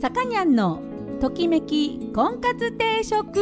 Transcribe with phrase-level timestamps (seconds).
[0.00, 0.80] さかにゃんの
[1.20, 3.38] ときめき婚活定食。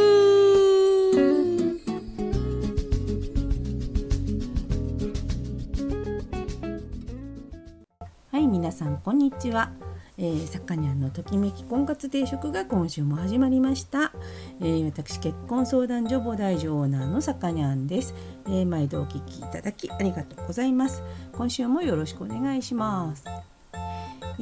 [8.29, 9.71] はい皆さんこんにちは。
[10.17, 14.11] えー、さかにゃんのときめき婚活定食が今週も始まりました、
[14.59, 18.13] えー、私結婚相談所母大女オーナーのさかにゃんです、
[18.47, 21.03] えー、毎度お聞きいただきありがとうございます。
[21.31, 23.23] 今週もよろしくお願いします。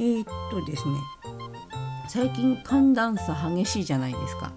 [0.00, 0.94] ー、っとですね
[2.08, 4.52] 最近寒暖差激しいじゃないですか。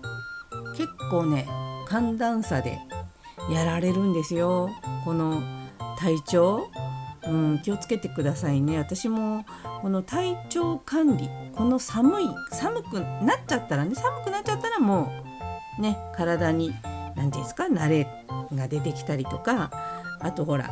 [0.77, 1.47] 結構ね
[1.85, 2.79] 寒暖差で
[3.49, 4.69] やられるんですよ。
[5.03, 5.41] この
[5.97, 6.67] 体調。
[7.27, 8.79] うん、気をつけてくださいね。
[8.79, 9.45] 私も
[9.81, 15.11] この体調管理この寒い寒くなっちゃったらね寒くなっちゃったらも
[15.77, 18.07] うね体に何て言うんですか慣れ
[18.55, 19.69] が出てきたりとか
[20.19, 20.71] あとほら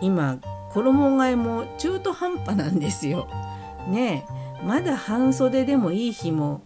[0.00, 0.38] 今
[0.72, 3.28] 衣替えも中途半端なんですよ。
[3.88, 4.39] ねえ。
[4.64, 6.62] まだ半袖でもいい日も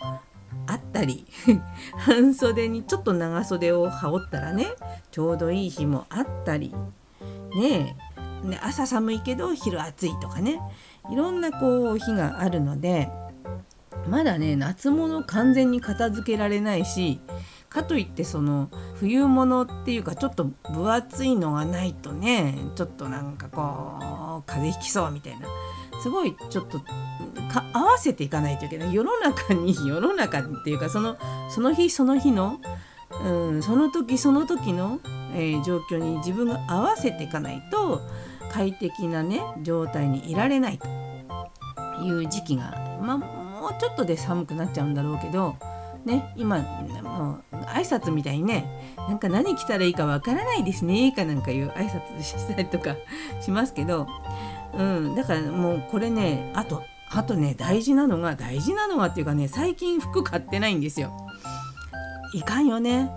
[0.66, 1.26] あったり
[1.98, 4.66] 半袖にちょっと長袖を羽織ったらね
[5.10, 6.74] ちょうどいい日もあったり
[7.54, 7.96] ね
[8.42, 10.60] ね朝寒いけど昼暑いとかね
[11.10, 13.10] いろんなこう日があるので
[14.08, 17.20] まだね夏物完全に片付けられないし
[17.68, 25.48] かといってその冬物っていうかちょっと分厚いのがないとねちょっとなんかこう風邪ひきそうみたいな
[26.02, 26.80] すごいちょっと
[27.52, 28.94] か合わせていかないといけない。
[28.94, 31.16] 世の中に 世の中っていうかその
[31.48, 32.58] その日その日の、
[33.24, 35.00] うん、その時その時の、
[35.34, 38.00] えー、状況に自分が合わせていかないと
[38.52, 40.86] 快適なね状態にいられないと
[42.04, 45.56] いう時期が、まあ、もうちょっとで寒くなっちゃうんだろうけど
[46.04, 46.58] ね今
[47.02, 52.96] もう挨拶みたいにねなんか何着たらいいかわからないですねかなんかいう挨拶したりとか
[53.40, 54.06] しますけど、
[54.74, 56.82] うん、だからもうこれねあと
[57.16, 61.12] あとね大事なのが大事なのがっていうかね最近服買ってないんですよ。
[62.34, 63.10] いかんよね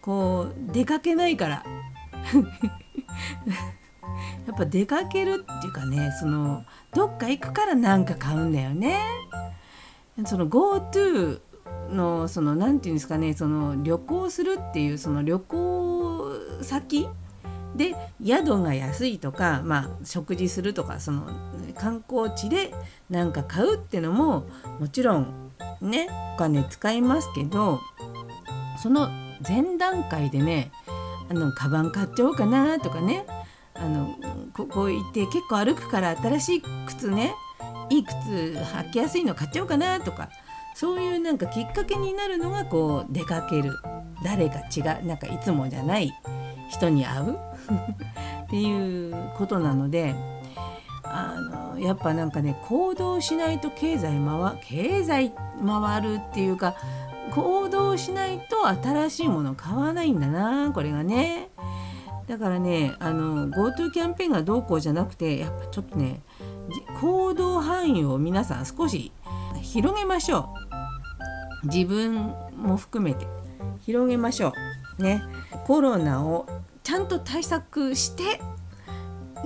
[0.00, 1.64] こう出かけないから
[4.46, 6.64] やっぱ出かけるっていうかねその
[6.94, 9.00] どっか行くから何か買うんだよね。
[10.26, 11.40] その GoTo
[11.90, 16.32] のその何て言うんですかねその旅行するっていうその旅行
[16.62, 17.08] 先
[17.76, 17.94] で
[18.24, 21.26] 宿が安いとか、まあ、食事するとかその
[21.78, 22.72] 観光地で
[23.08, 24.46] 何か買うってのも
[24.78, 27.80] もちろんねお金使いますけど
[28.82, 29.08] その
[29.46, 30.72] 前段階でね
[31.30, 33.24] あのカバン買っちゃおうかなとかね
[33.74, 34.16] あの
[34.52, 37.34] ここ行って結構歩くから新しい靴ね
[37.88, 40.28] いい靴履きやすいの買っちゃおうかなとか
[40.74, 43.74] そういうなんかきっかけになるのがこう出かける。
[44.22, 46.12] 誰か違うなんかいつもじゃない
[46.68, 47.38] 人に会う
[48.44, 50.14] っていうことなので
[51.04, 51.36] あ
[51.74, 55.32] のやっぱなんかね行動しないと経済回経済
[55.64, 56.74] 回るっていうか
[57.32, 61.48] 行動しないと新しいもの買わないんだなこれがね。
[62.26, 66.20] だからねあの GoTo キャンペーンがどうこうじゃなくてやっぱちょっとね
[67.00, 69.10] 行動範囲を皆さん少し
[69.60, 70.54] 広げましょ
[71.64, 71.66] う。
[71.66, 73.26] 自分も含めて
[73.80, 74.52] 広げましょ
[74.98, 75.02] う。
[75.02, 75.22] ね。
[75.66, 76.46] コロナを
[76.90, 78.40] ちゃんと対策して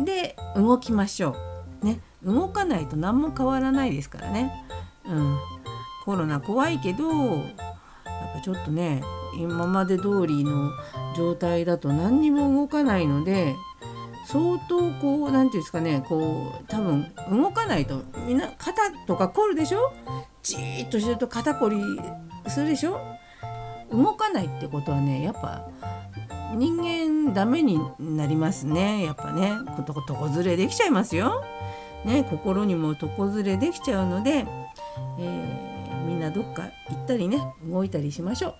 [0.02, 1.36] で動きましょ
[1.82, 1.84] う。
[1.84, 2.00] ね。
[2.24, 4.64] 動かないと何も変わらないですからね。
[5.04, 5.38] うん。
[6.06, 7.46] コロナ怖いけどやっ
[8.36, 9.02] ぱちょっとね
[9.36, 10.70] 今まで通りの
[11.14, 13.54] 状態だと何にも動かないので
[14.26, 19.92] 相当こう何て言うんですかねこう多分動かないとみんな肩とか凝るでしょ？
[20.42, 21.76] じーっとしてると肩こり
[22.48, 22.98] するでしょ？
[23.92, 25.68] 動かないってことはねやっぱ
[26.54, 31.42] 人間ダメになりますねやっぱね床ずれできちゃいますよ。
[32.04, 34.46] ね心にも床ずれできちゃうので、
[35.18, 38.54] えー、みんなどっか行ったりね動いたりしましょう。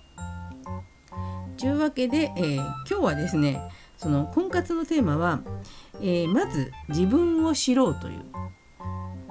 [1.57, 3.61] というわけで、えー、今日はですね
[3.97, 5.41] その婚活のテーマは、
[6.01, 8.25] えー、まず自分を知ろうという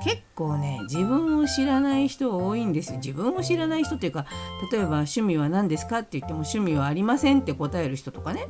[0.04, 4.26] 結構ね自分を知らない人多いんです自分を知らない人っていうか
[4.72, 8.48] 例えば趣味は何ですかって言っても趣味はありませんって答える人とかね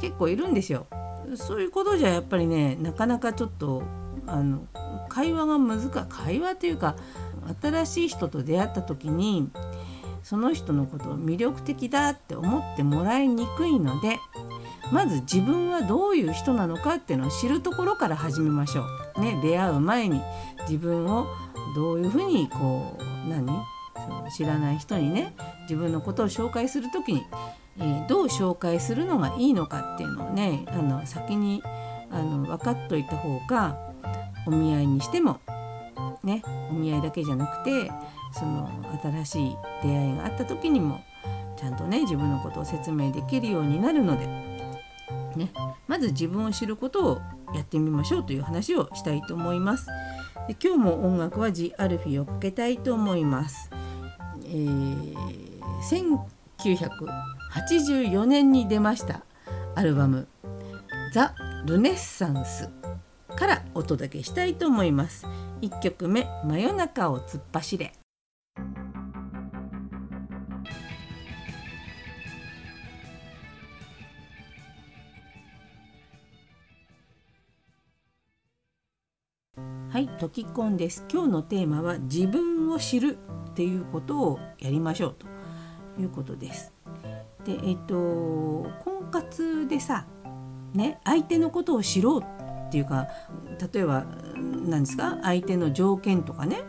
[0.00, 0.86] 結構いるんですよ。
[1.34, 3.82] そういうことじゃやっぱりねなかなかちょっと
[4.26, 4.66] あの
[5.08, 6.96] 会話が難しい会話というか
[7.60, 9.50] 新しい人と出会った時に
[10.22, 14.18] その人のことを魅力的だって思ってもらいにくいので
[14.92, 18.84] まず自分はどういう人なのかっていうのを知るところから始めましょ
[19.16, 19.20] う。
[19.20, 20.20] ね、出会う前に
[20.68, 21.26] 自分を
[21.74, 23.46] どういうふうにこう何？
[24.34, 27.26] 知らない人にね自分のことを紹介する時に、
[27.78, 31.62] えー、どう紹介するのがいいのかっていうのをねあの先に
[32.10, 33.76] あの分かっといた方が
[34.46, 35.40] お見合いにしても
[36.22, 37.90] ねお見合いだけじゃなくて
[38.32, 38.70] その
[39.02, 41.02] 新しい出会いがあった時にも
[41.58, 44.47] ちゃんとね自分のことを説明できるようになるので、
[45.36, 45.52] ね、
[45.86, 47.20] まず自分を知ることを
[47.54, 49.86] やってみましょうという話をしたいと思います。
[50.46, 53.70] で今日も音楽は G アルフィをかけたいと思います。
[54.44, 55.14] えー、
[56.58, 59.22] 1984年に出ました
[59.74, 60.26] アルバム
[61.12, 61.34] 「ザ・
[61.66, 62.70] ルネッサンス」
[63.36, 65.26] からお届けしたいと思います。
[65.60, 67.92] 1曲目「真夜中を突っ走れ」。
[80.18, 81.04] はい、トキコンです。
[81.08, 83.18] 今日のテーマは自分を知る
[83.50, 85.26] っていうことをやりましょうと
[86.00, 86.72] いうことです。
[87.44, 87.94] で、えっ、と
[88.82, 90.06] 婚活でさ、
[90.74, 93.06] ね、相手のことを知ろうっていうか、
[93.72, 94.06] 例えば
[94.36, 96.62] 何ですか、相手の条件とかね、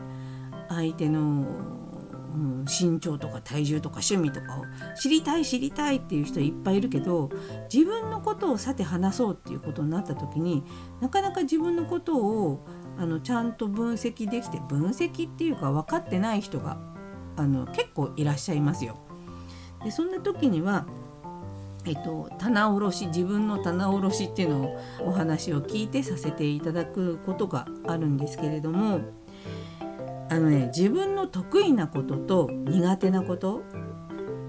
[0.70, 4.66] 相手の、うん、身長とか体重とか趣味とかを
[4.96, 7.32] 知りたい知りたいっていう人いっぱいいるけど
[7.74, 10.64] 自分のことをさて話そうっていうことになった時に
[11.02, 12.68] なかなか自分のことを
[13.00, 16.78] あのちゃんと分析できて分析っていうか分かってない人が
[17.38, 18.98] あの結構いらっしゃいますよ。
[19.84, 20.86] でそんな時には
[21.86, 29.00] えっと、棚卸し自分の棚卸しっていうのをお話を聞いてさせていただくことがあるんですけれども
[30.30, 33.64] あのね自分の得意なことと苦手なこと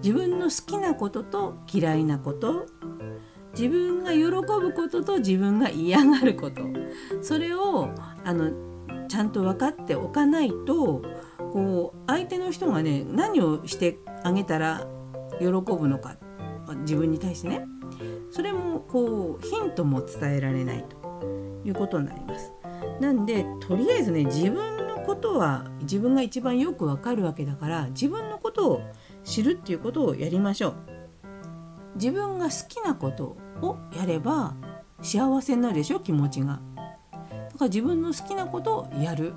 [0.02, 2.66] 自分の好きなことと嫌いなこと
[3.52, 6.62] 自分が喜ぶことと自分が嫌がること
[7.22, 7.90] それを
[8.24, 8.52] あの
[9.08, 11.02] ちゃんと分かっておかないと
[11.52, 14.86] こう相手の人がね何をしてあげたら
[15.40, 16.16] 喜ぶのか
[16.82, 17.66] 自分に対してね
[18.30, 20.96] それもこうヒントも伝えられないと
[21.64, 22.52] いうことになります。
[23.00, 28.82] なんでとりあえずね自分のことは自分が一番よくわかるわけだから自分のことを
[29.24, 30.74] 知るっていうことをやりましょう。
[31.94, 34.54] 自分が好きなことをやれば
[35.02, 36.60] 幸せになるでしょ気持ちが。
[37.26, 39.34] だから自分の好きなことをやる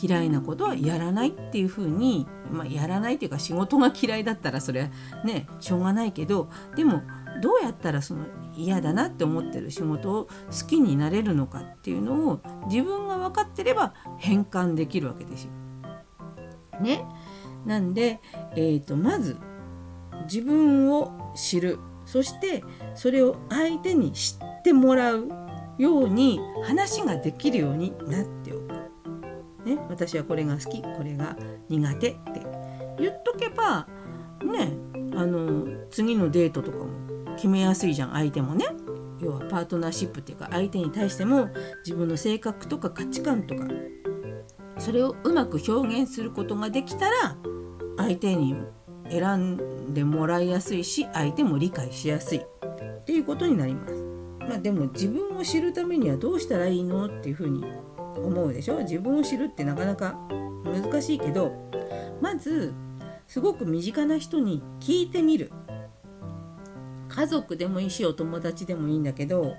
[0.00, 4.88] 嫌いなことはやらないっていうふうに、まあ、やらないっていうか仕事が嫌いだったらそれは
[5.24, 7.02] ねしょうがないけどでも
[7.42, 8.26] どうやったらその
[8.56, 15.50] 嫌だなって思ってる仕事を好きになれるのかっていうのを自分が分かってれば変換できるわけですよ。
[16.80, 17.04] ね。
[17.64, 18.20] なんで、
[18.56, 19.36] えーとまず
[20.24, 25.28] 自分を知るそしてそれを相手に知ってもらう
[25.78, 28.68] ように話ができるようになっておく。
[29.64, 31.36] ね、私はこれが好きこれが
[31.68, 32.18] 苦手って
[32.98, 33.86] 言っとけば
[34.42, 34.72] ね
[35.14, 38.66] あの次のデートとかも決めやすいじゃん相手もね。
[39.20, 41.48] 要はパートナーシップっていうか相手に対しても
[41.84, 43.64] 自分の性格とか価値観とか
[44.78, 47.36] それをうまく表現することができたら
[47.96, 48.54] 相手に
[49.10, 52.38] 選んでもらいやすいし相手も理解しやすい。
[52.38, 53.94] っていうことになります。
[54.40, 57.64] まあ、でも自分を知るためにはどうしたらいいのっていうふうに
[58.16, 58.80] 思うでしょ。
[58.80, 60.18] 自分を知るってなかなか
[60.64, 61.52] 難しいけど
[62.20, 62.74] まず
[63.26, 65.50] すごく身近な人に聞いてみる。
[67.08, 69.56] 家族でもいいしお友達でもいいんだけど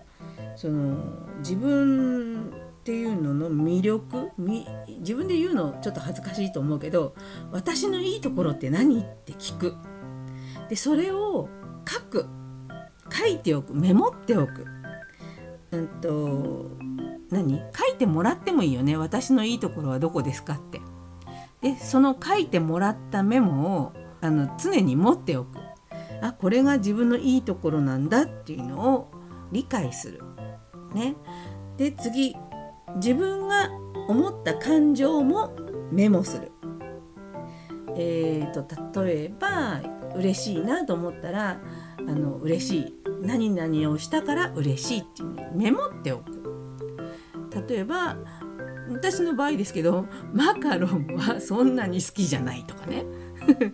[0.55, 0.97] その
[1.39, 4.31] 自分っていうのの魅力
[4.99, 7.13] 自分で言うのちょっと恥ずかしいと思うけど
[7.51, 9.01] 私のいいところって何？
[9.01, 9.75] って聞く。
[10.69, 11.49] でそれを
[11.87, 12.25] 書く。
[13.11, 13.73] 書いておく。
[13.73, 14.65] メモっておく。
[15.71, 16.71] うんと
[17.29, 17.61] 何？
[17.75, 18.95] 書いてもらってもいいよね。
[18.97, 20.81] 私のいいところはどこですかって。
[21.61, 25.57] でその書いてもらったメモをあの常に持っておく。
[26.21, 29.11] あこれが自分のいいところなんだっていうのを
[29.51, 30.23] 理解する。
[30.93, 31.15] ね、
[31.77, 32.35] で次。
[32.99, 33.69] 自分が
[34.07, 35.55] 思った感情も
[35.91, 36.51] メモする。
[37.95, 39.81] えーと、例えば
[40.15, 41.59] 嬉しいなと思ったら
[41.97, 46.39] あの嬉しい何々をしたから嬉しいっていうメモっておく。
[47.67, 48.17] 例えば
[48.89, 53.05] 私の場合ですけどマカロンはそんなに好きじゃないとかね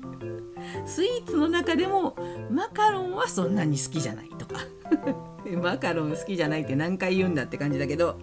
[0.85, 2.15] スイーツの中でも
[2.49, 4.61] マカロンはそんなに好きじゃないとか
[5.61, 8.17] マカロン好きじゃないって何回言うんだって感じだけど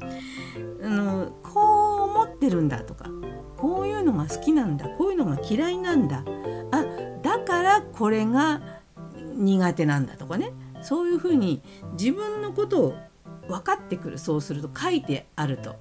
[0.82, 3.06] あのこう思ってるんだとか
[3.56, 6.24] こういうのが好きなんだこういうのが嫌いなんだ
[6.72, 6.84] あ
[7.22, 8.60] だからこれが
[9.34, 11.62] 苦手なんだとかねそういうふうに
[11.92, 12.94] 自分のことを
[13.48, 15.76] 分かってくるそうすると書いてあると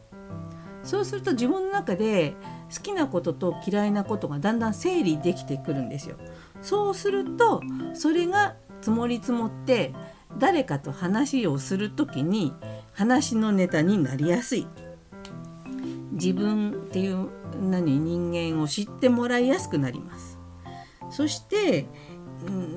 [0.84, 2.36] そうすると自分の中で
[2.76, 6.16] 好きなことと嫌いなことがだんだん整理できてくるんですよ。
[6.62, 7.62] そうすると
[7.94, 9.94] それが積もり積もって
[10.38, 12.54] 誰かと話をする時に
[12.94, 14.68] 話のネタになりやすい。
[16.22, 20.38] 自分っていう何人間を知ってもらいやすくなります。
[21.10, 21.88] そして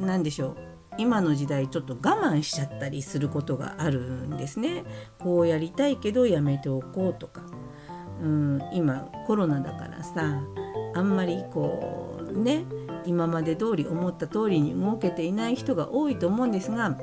[0.01, 0.57] 何でしょう
[0.97, 4.85] 今の時代ちょっと我慢しちゃったりすることがあるんですね。
[5.19, 7.43] こうやりたいけどやめておこうとか、
[8.23, 10.43] うん、今コロナだからさ
[10.95, 12.65] あんまりこうね
[13.05, 16.97] 今まで通り思った通りに動けていない人が多いと思うんですが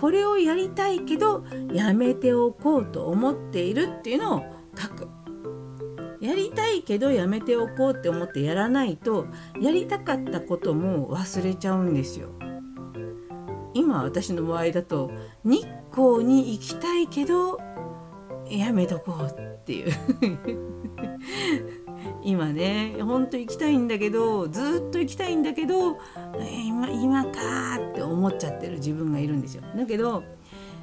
[0.00, 4.42] これをやりたいけどやめておこうと思っているっていうのを
[4.78, 5.08] 書く。
[6.22, 9.26] やりたいけどやめておこうって思ってやらないと
[9.60, 12.28] やりたかったことも忘れちゃうんですよ。
[13.74, 15.10] 今私の場合だと
[15.42, 17.58] 日光に行きたいけど
[18.48, 19.92] やめとこうっていう
[22.22, 25.96] 今ね本当行きたいんだけどずっと行きたいんだけど、
[26.36, 27.30] えー、今今か
[27.90, 29.62] って思っちゃってる自分がいるんですよ。
[29.76, 30.22] だけど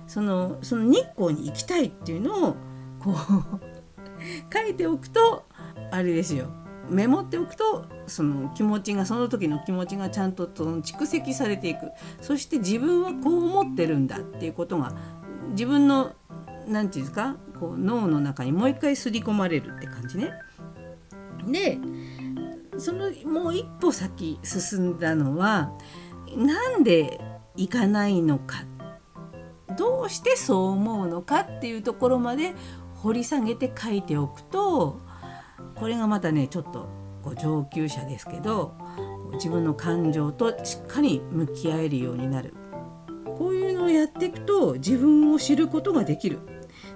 [0.05, 2.55] そのその日光に行きたいっていうのを
[2.99, 3.68] こう
[4.53, 5.45] 書いておくと
[5.91, 6.47] あれですよ。
[6.89, 11.91] メモっておくとその気持ちがその時の気持ちがちゃんとその蓄積されていく。
[12.21, 14.93] そして自分はこう思ってるんだっていうことが
[15.51, 16.13] 自分の
[16.67, 20.31] 何て言うんですかこう脳の中にもう一回刷り込まれるって感じね。
[21.47, 21.77] で
[22.77, 25.71] そのもう一歩先進んだのは
[26.35, 27.19] なんで
[27.55, 28.63] 行かないのか。
[29.77, 32.53] どうしてそう思うのかっていうところまで
[33.01, 35.01] 掘り下げて書いておくと
[35.75, 36.89] これがまたねちょっと
[37.23, 38.75] こう上級者ですけど
[39.33, 42.53] 自分の感情としっかり向き合えるようになる。
[43.37, 46.39] こういうのをやっていくと自分を知ることができる。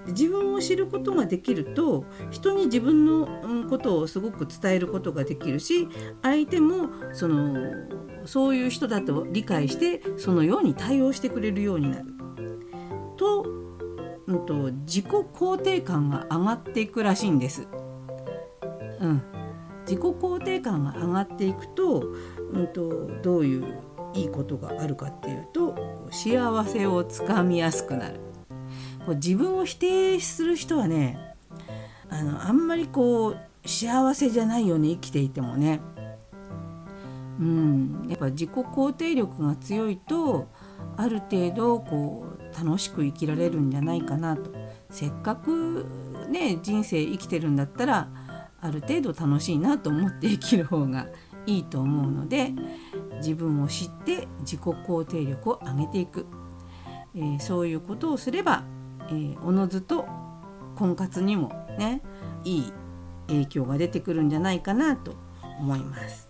[0.07, 5.87] 自分を知ることができると人に自分のことをすごく伝えることができるし
[6.21, 7.73] 相手もその
[8.25, 12.05] そういう人だと理解してそのように対応してくれるようになる,、
[14.45, 17.67] と、自己肯定感が上がっていくらしいんです。
[18.99, 19.21] うん、
[19.81, 22.03] 自己肯定感が上がっていくと,、
[22.53, 23.79] うんとどういう
[24.13, 25.75] いいことがあるかっていうと
[26.11, 28.19] 幸せをつかみやすくなる。
[29.05, 31.35] こう自分を否定する人はね
[32.09, 35.81] あのあんまりこう幸せじゃないよね生きていてもね。
[37.39, 40.47] うん、やっぱ自己肯定力が強いと
[40.97, 44.51] ある程度こう楽しく生きられるんじゃないかなと
[44.89, 45.85] せっかく
[46.29, 48.09] ね人生生きてるんだったら
[48.61, 51.07] ある程度楽しいなと思って生きる方が
[51.45, 52.51] いいと思うので
[53.17, 56.25] 自分を知って自己肯定力を上げていく、
[57.15, 58.63] えー、そういうことをすれば
[59.09, 60.05] えー、おのずと
[60.75, 62.01] 婚活にもね
[62.43, 62.73] いい
[63.27, 65.15] 影響が出てくるんじゃないかなと
[65.59, 66.29] 思います。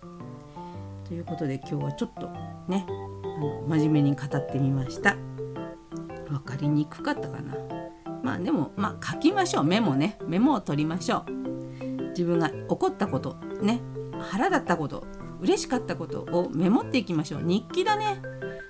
[1.08, 2.30] ということで今日はちょっと
[2.68, 2.86] ね
[3.68, 5.16] 真面目に語ってみました。
[6.30, 7.56] 分かりにくかったかな。
[8.24, 11.44] まあでもまあ書きましょうメモねメモを取りましょう。
[12.10, 13.82] 自分が怒ったことね
[14.20, 15.06] 腹立ったこと
[15.42, 18.22] 嬉しかったことをメモっていきましょう日記だね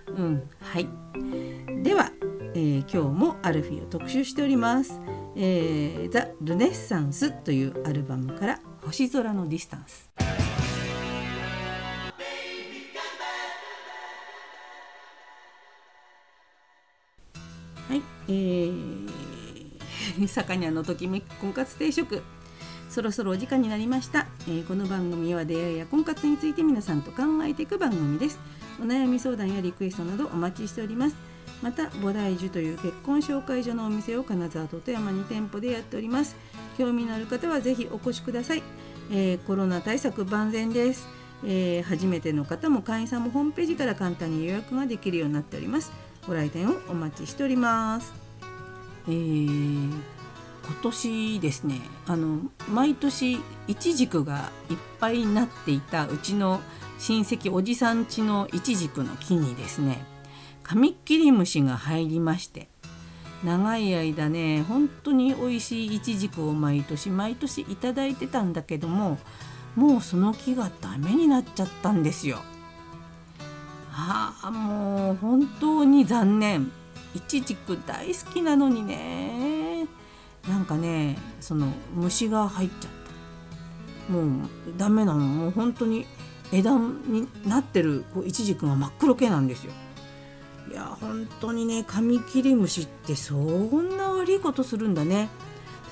[0.08, 0.88] うんはい
[1.84, 2.12] では
[2.56, 5.02] えー、今日もアルフィを特集しております。
[5.36, 10.12] えー、ザ・ルネッサンスというアルバムから星空のディスタンス。
[17.90, 22.22] はい、えー、 さかにゃのときめき婚活定食。
[22.90, 28.40] そろそろお時間になりました、えー、この番組は出会いや婚活について皆さんと考えていく番組です。
[28.80, 31.16] お悩み相談やリクエストなどお待ちしております。
[31.64, 36.36] また菩提樹という結婚紹介所のお店を金沢と富山に店舗でやっております。
[36.78, 38.64] 興味のある方はぜひお越しください、
[39.12, 41.08] えー、コロナ対策万全です、
[41.46, 45.92] えー、初めての方も会員さんもホームページから簡単に予約ができるようになっております。
[46.28, 48.14] ご来店をお待ちしております
[49.08, 52.40] えー、今年ですねあの
[52.70, 56.62] 毎年いちじくがいっぱいになっていたうちの
[57.00, 60.06] 親戚おじさん家のいちじくの木にですね
[60.64, 62.70] カミキリムシが入りまして
[63.44, 69.18] 長い間ね本当に美味しいイチジクを毎年毎年いただいてたんだけども
[69.76, 72.40] もうその木がダメになっちゃったんですよ。
[73.96, 76.72] ああもう本当に残念。
[77.16, 79.88] イチジク大好きなのにね。
[80.50, 82.92] なんかねその虫が入っちゃっ
[84.08, 84.14] た。
[84.14, 85.20] もうダメなの。
[85.20, 86.08] もう本当に
[86.52, 89.74] 枝になってるイチジクが真っ黒系なんですよ。
[90.72, 95.30] いや本当にねカミキリムシってそんな悪いことするんだね。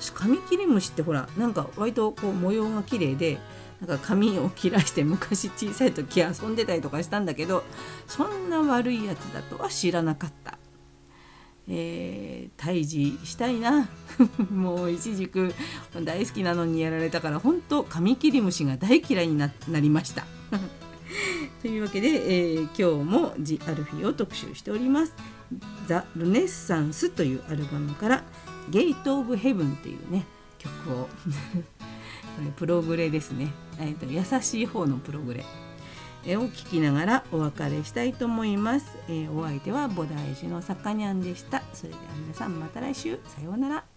[0.00, 3.38] 私カミキリムシってほらなんか割とこう模様が綺麗で
[3.86, 7.64] なんか髪を切らして昔小さい時遊んでたりとかしたんだけど
[8.06, 10.56] そんな悪いやつだとは知らなかった。
[11.68, 13.88] えー、退治したいな。
[14.50, 15.54] もういちじく
[16.02, 20.26] 大好きなのにやられたから本当カミキリムシが大嫌いになりました。
[21.62, 25.14] というわけで、えー、今日も「ジ・アルフィー」を特集しております
[25.86, 28.24] 「ザ・ルネッサンス」というアルバムから
[28.70, 30.26] 「ゲート・オブ・ヘブン」っていうね
[30.58, 31.08] 曲を。
[32.32, 35.44] これプログレですね、えーと、優しい方のプログレ。
[36.24, 41.62] を聞きながらお別れしたいと思います、えー、お相手は菩提寺のさかにゃんでした。
[41.72, 43.18] それでは皆さんまた来週。
[43.26, 43.91] さようなら。